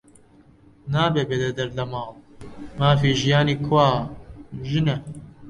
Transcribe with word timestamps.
نابێ 0.93 1.23
بێتە 1.29 1.49
دەر 1.57 1.69
لە 1.77 1.85
ماڵ، 1.91 2.11
مافی 2.79 3.17
ژیانی 3.21 3.57
کوا؟ 3.65 3.87
ژنە 4.69 4.95